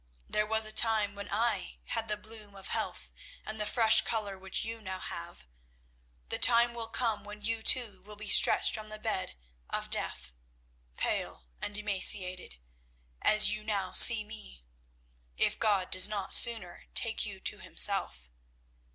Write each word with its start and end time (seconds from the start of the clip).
There 0.27 0.47
was 0.47 0.65
a 0.65 0.71
time 0.71 1.13
when 1.13 1.29
I 1.29 1.77
had 1.83 2.07
the 2.07 2.17
bloom 2.17 2.55
of 2.55 2.69
health 2.69 3.11
and 3.45 3.61
the 3.61 3.67
fresh 3.67 4.01
colour 4.01 4.35
which 4.35 4.65
you 4.65 4.81
now 4.81 4.97
have. 4.97 5.45
The 6.29 6.39
time 6.39 6.73
will 6.73 6.87
come 6.87 7.23
when 7.23 7.43
you 7.43 7.61
too 7.61 8.01
will 8.03 8.15
be 8.15 8.27
stretched 8.27 8.79
on 8.79 8.89
the 8.89 8.97
bed 8.97 9.35
of 9.69 9.91
death, 9.91 10.33
pale 10.97 11.45
and 11.61 11.77
emaciated, 11.77 12.57
as 13.21 13.51
you 13.51 13.63
now 13.63 13.91
see 13.91 14.23
me, 14.23 14.63
if 15.37 15.59
God 15.59 15.91
does 15.91 16.07
not 16.07 16.33
sooner 16.33 16.85
take 16.95 17.23
you 17.23 17.39
to 17.39 17.59
Himself. 17.59 18.27